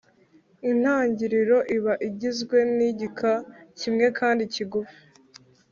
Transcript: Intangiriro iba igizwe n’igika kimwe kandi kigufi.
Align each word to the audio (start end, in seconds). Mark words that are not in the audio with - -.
Intangiriro 0.69 1.57
iba 1.75 1.93
igizwe 2.07 2.57
n’igika 2.75 3.31
kimwe 3.79 4.05
kandi 4.19 4.43
kigufi. 4.53 4.99